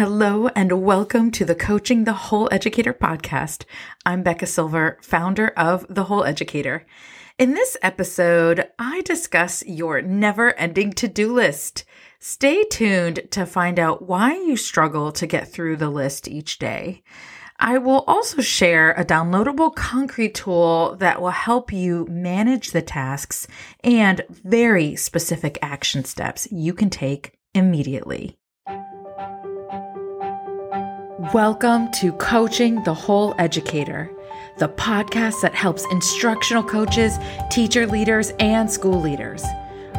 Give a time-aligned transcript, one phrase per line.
[0.00, 3.66] Hello and welcome to the Coaching the Whole Educator podcast.
[4.06, 6.86] I'm Becca Silver, founder of The Whole Educator.
[7.38, 11.84] In this episode, I discuss your never ending to do list.
[12.18, 17.02] Stay tuned to find out why you struggle to get through the list each day.
[17.58, 23.46] I will also share a downloadable concrete tool that will help you manage the tasks
[23.84, 28.39] and very specific action steps you can take immediately.
[31.34, 34.10] Welcome to Coaching the Whole Educator,
[34.58, 37.20] the podcast that helps instructional coaches,
[37.52, 39.44] teacher leaders, and school leaders.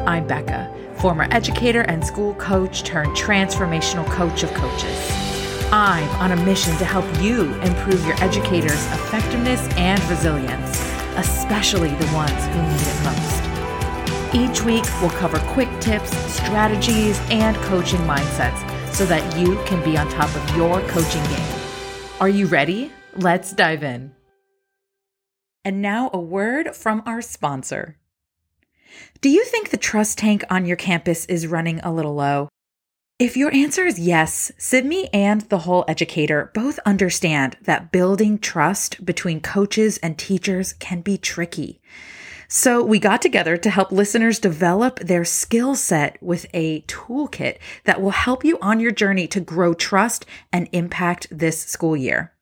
[0.00, 5.10] I'm Becca, former educator and school coach turned transformational coach of coaches.
[5.72, 10.82] I'm on a mission to help you improve your educators' effectiveness and resilience,
[11.16, 14.34] especially the ones who need it most.
[14.34, 19.96] Each week, we'll cover quick tips, strategies, and coaching mindsets so that you can be
[19.96, 21.58] on top of your coaching game.
[22.20, 22.92] Are you ready?
[23.16, 24.14] Let's dive in.
[25.64, 27.96] And now, a word from our sponsor.
[29.20, 32.48] Do you think the trust tank on your campus is running a little low?
[33.18, 39.04] If your answer is yes, Sibme and the whole educator both understand that building trust
[39.04, 41.80] between coaches and teachers can be tricky.
[42.54, 48.02] So we got together to help listeners develop their skill set with a toolkit that
[48.02, 52.34] will help you on your journey to grow trust and impact this school year.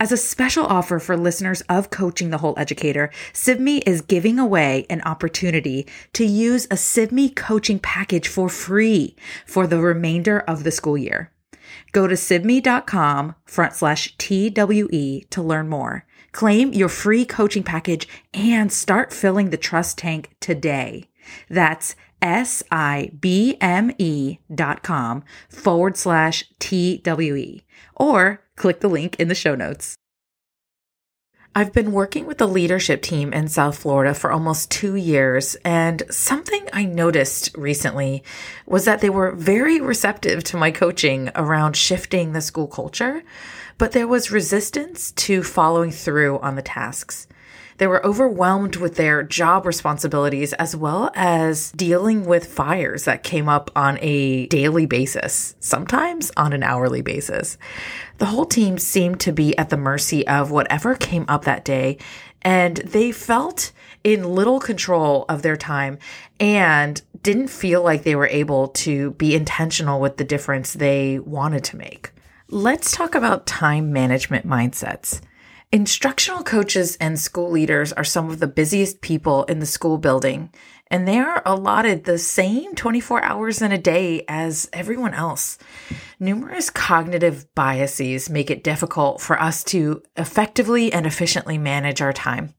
[0.00, 4.86] As a special offer for listeners of Coaching the Whole Educator, Sibme is giving away
[4.88, 10.70] an opportunity to use a Sibme coaching package for free for the remainder of the
[10.70, 11.30] school year.
[11.92, 16.06] Go to sibme.com front slash TWE to learn more.
[16.34, 21.08] Claim your free coaching package and start filling the trust tank today.
[21.48, 23.18] That's S-I-B-M-E
[24.52, 27.62] dot com forward slash T-W-E
[27.94, 29.94] or click the link in the show notes.
[31.54, 36.02] I've been working with the leadership team in South Florida for almost two years, and
[36.10, 38.24] something I noticed recently
[38.66, 43.22] was that they were very receptive to my coaching around shifting the school culture,
[43.78, 47.26] but there was resistance to following through on the tasks.
[47.78, 53.48] They were overwhelmed with their job responsibilities as well as dealing with fires that came
[53.48, 57.58] up on a daily basis, sometimes on an hourly basis.
[58.18, 61.98] The whole team seemed to be at the mercy of whatever came up that day,
[62.42, 63.72] and they felt
[64.04, 65.98] in little control of their time
[66.38, 71.64] and didn't feel like they were able to be intentional with the difference they wanted
[71.64, 72.13] to make.
[72.50, 75.22] Let's talk about time management mindsets.
[75.72, 80.50] Instructional coaches and school leaders are some of the busiest people in the school building,
[80.94, 85.58] and they are allotted the same 24 hours in a day as everyone else.
[86.20, 92.54] Numerous cognitive biases make it difficult for us to effectively and efficiently manage our time.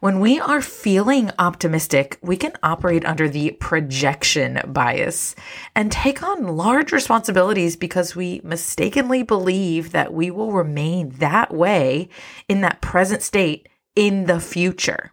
[0.00, 5.34] When we are feeling optimistic, we can operate under the projection bias
[5.74, 12.10] and take on large responsibilities because we mistakenly believe that we will remain that way
[12.50, 13.66] in that present state
[13.96, 15.10] in the future.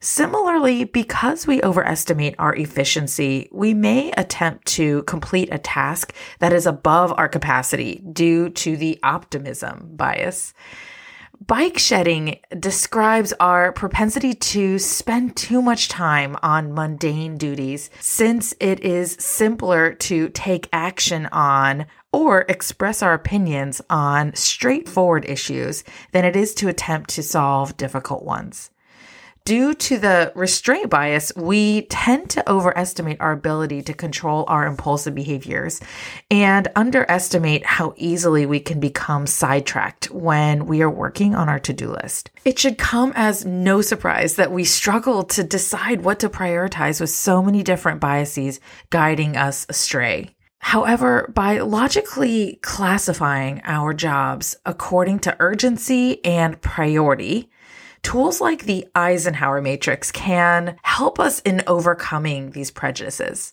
[0.00, 6.66] Similarly, because we overestimate our efficiency, we may attempt to complete a task that is
[6.66, 10.54] above our capacity due to the optimism bias.
[11.44, 18.80] Bike shedding describes our propensity to spend too much time on mundane duties since it
[18.80, 25.82] is simpler to take action on or express our opinions on straightforward issues
[26.12, 28.70] than it is to attempt to solve difficult ones
[29.48, 35.14] due to the restraint bias, we tend to overestimate our ability to control our impulsive
[35.14, 35.80] behaviors
[36.30, 41.72] and underestimate how easily we can become sidetracked when we are working on our to
[41.72, 42.30] do list.
[42.44, 47.08] It should come as no surprise that we struggle to decide what to prioritize with
[47.08, 48.60] so many different biases
[48.90, 50.36] guiding us astray.
[50.58, 57.48] However, by logically classifying our jobs according to urgency and priority,
[58.08, 63.52] Tools like the Eisenhower matrix can help us in overcoming these prejudices.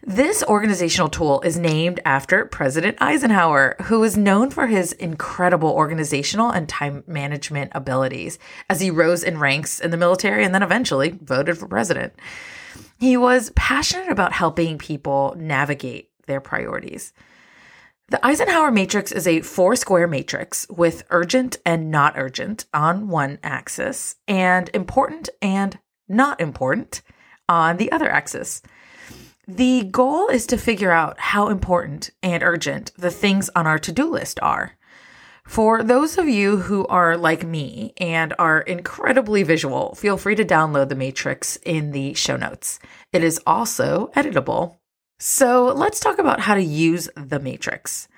[0.00, 6.50] This organizational tool is named after President Eisenhower, who is known for his incredible organizational
[6.50, 8.38] and time management abilities
[8.70, 12.12] as he rose in ranks in the military and then eventually voted for president.
[13.00, 17.12] He was passionate about helping people navigate their priorities.
[18.08, 23.38] The Eisenhower matrix is a four square matrix with urgent and not urgent on one
[23.42, 27.00] axis and important and not important
[27.48, 28.60] on the other axis.
[29.48, 33.90] The goal is to figure out how important and urgent the things on our to
[33.90, 34.72] do list are.
[35.46, 40.44] For those of you who are like me and are incredibly visual, feel free to
[40.44, 42.78] download the matrix in the show notes.
[43.12, 44.76] It is also editable.
[45.18, 48.08] So let's talk about how to use the matrix.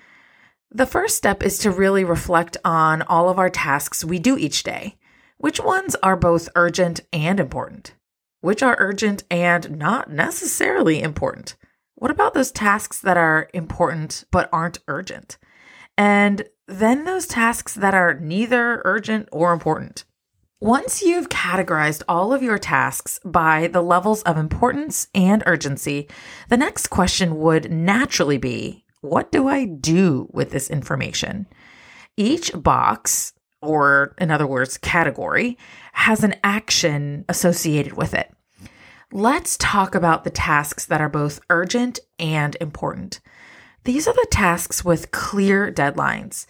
[0.70, 4.62] The first step is to really reflect on all of our tasks we do each
[4.62, 4.96] day.
[5.38, 7.94] Which ones are both urgent and important?
[8.40, 11.56] Which are urgent and not necessarily important?
[11.94, 15.38] What about those tasks that are important but aren't urgent?
[15.96, 20.04] And then those tasks that are neither urgent or important.
[20.60, 26.08] Once you've categorized all of your tasks by the levels of importance and urgency,
[26.48, 31.46] the next question would naturally be what do I do with this information?
[32.16, 35.58] Each box, or in other words, category,
[35.92, 38.32] has an action associated with it.
[39.12, 43.20] Let's talk about the tasks that are both urgent and important.
[43.84, 46.46] These are the tasks with clear deadlines,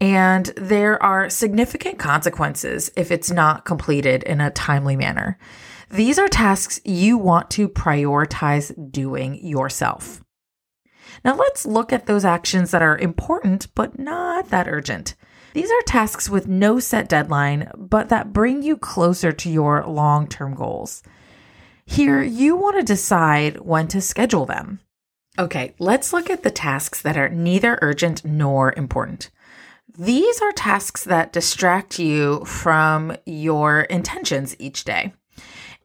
[0.00, 5.38] and there are significant consequences if it's not completed in a timely manner.
[5.90, 10.22] These are tasks you want to prioritize doing yourself.
[11.24, 15.16] Now let's look at those actions that are important but not that urgent.
[15.52, 20.28] These are tasks with no set deadline, but that bring you closer to your long
[20.28, 21.02] term goals.
[21.84, 24.78] Here, you want to decide when to schedule them.
[25.36, 29.30] Okay, let's look at the tasks that are neither urgent nor important.
[29.98, 35.12] These are tasks that distract you from your intentions each day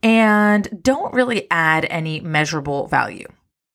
[0.04, 3.28] and don't really add any measurable value.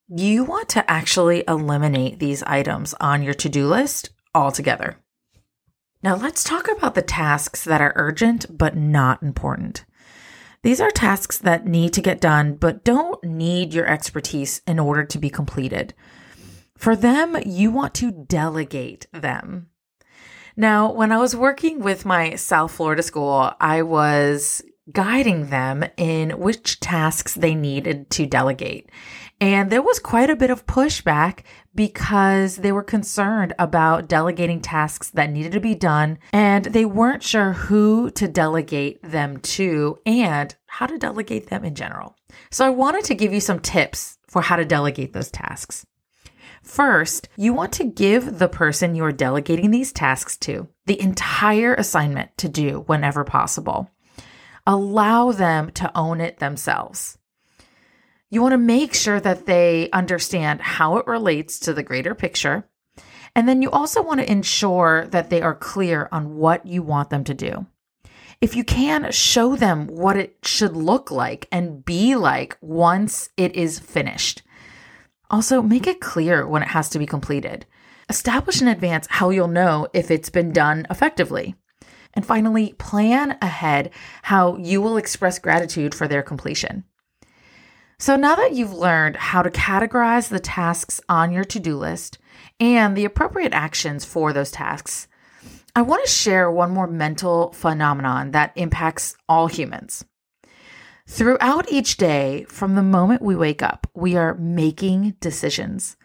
[0.08, 4.96] You want to actually eliminate these items on your to do list altogether.
[6.02, 9.84] Now, let's talk about the tasks that are urgent but not important.
[10.62, 15.04] These are tasks that need to get done, but don't need your expertise in order
[15.04, 15.94] to be completed.
[16.76, 19.69] For them, you want to delegate them.
[20.60, 24.60] Now, when I was working with my South Florida school, I was
[24.92, 28.90] guiding them in which tasks they needed to delegate.
[29.40, 35.08] And there was quite a bit of pushback because they were concerned about delegating tasks
[35.12, 40.54] that needed to be done and they weren't sure who to delegate them to and
[40.66, 42.16] how to delegate them in general.
[42.50, 45.86] So I wanted to give you some tips for how to delegate those tasks.
[46.62, 51.74] First, you want to give the person you are delegating these tasks to the entire
[51.74, 53.90] assignment to do whenever possible.
[54.66, 57.18] Allow them to own it themselves.
[58.28, 62.68] You want to make sure that they understand how it relates to the greater picture.
[63.34, 67.10] And then you also want to ensure that they are clear on what you want
[67.10, 67.66] them to do.
[68.40, 73.54] If you can, show them what it should look like and be like once it
[73.54, 74.42] is finished.
[75.30, 77.64] Also, make it clear when it has to be completed.
[78.08, 81.54] Establish in advance how you'll know if it's been done effectively.
[82.14, 83.90] And finally, plan ahead
[84.22, 86.84] how you will express gratitude for their completion.
[88.00, 92.18] So now that you've learned how to categorize the tasks on your to do list
[92.58, 95.06] and the appropriate actions for those tasks,
[95.76, 100.04] I want to share one more mental phenomenon that impacts all humans.
[101.10, 105.96] Throughout each day, from the moment we wake up, we are making decisions.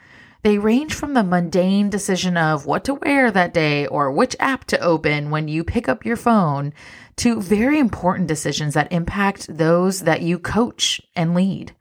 [0.41, 4.65] They range from the mundane decision of what to wear that day or which app
[4.65, 6.73] to open when you pick up your phone
[7.17, 11.75] to very important decisions that impact those that you coach and lead.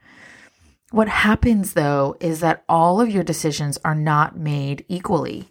[0.91, 5.49] What happens though is that all of your decisions are not made equally.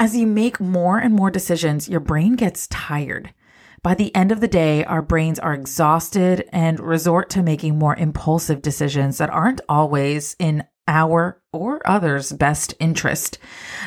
[0.00, 3.34] As you make more and more decisions, your brain gets tired.
[3.82, 7.96] By the end of the day, our brains are exhausted and resort to making more
[7.96, 13.38] impulsive decisions that aren't always in our or others' best interest.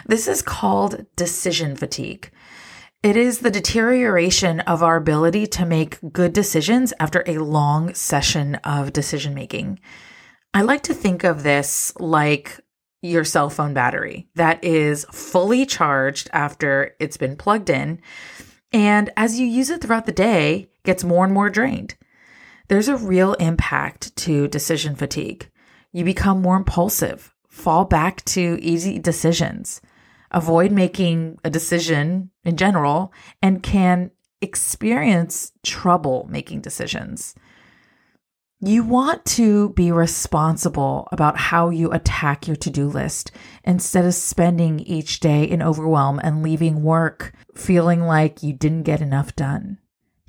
[0.05, 2.29] This is called decision fatigue.
[3.03, 8.55] It is the deterioration of our ability to make good decisions after a long session
[8.55, 9.79] of decision making.
[10.53, 12.59] I like to think of this like
[13.01, 18.01] your cell phone battery that is fully charged after it's been plugged in.
[18.75, 21.95] And as you use it throughout the day, gets more and more drained.
[22.67, 25.49] There's a real impact to decision fatigue.
[25.93, 29.79] You become more impulsive, fall back to easy decisions,
[30.29, 37.33] avoid making a decision in general, and can experience trouble making decisions.
[38.67, 43.29] You want to be responsible about how you attack your to do list
[43.63, 49.01] instead of spending each day in overwhelm and leaving work feeling like you didn't get
[49.01, 49.77] enough done.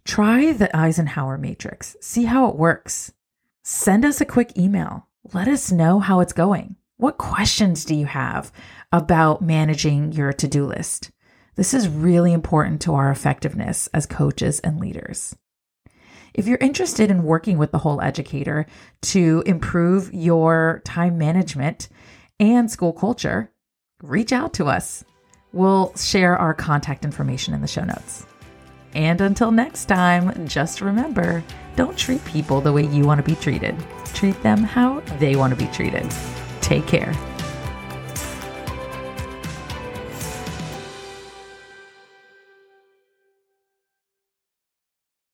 [0.05, 3.11] Try the Eisenhower matrix, see how it works.
[3.63, 5.09] Send us a quick email.
[5.33, 6.77] let us know how it's going.
[6.99, 8.53] What questions do you have
[8.93, 11.11] about managing your to do list?
[11.55, 15.35] This is really important to our effectiveness as coaches and leaders.
[16.37, 18.67] If you're interested in working with the whole educator
[19.03, 21.89] to improve your time management
[22.39, 23.51] and school culture,
[24.03, 25.03] reach out to us.
[25.55, 28.27] We'll share our contact information in the show notes.
[28.95, 31.43] And until next time, just remember
[31.75, 33.75] don't treat people the way you want to be treated,
[34.13, 36.07] treat them how they want to be treated.
[36.61, 37.15] Take care.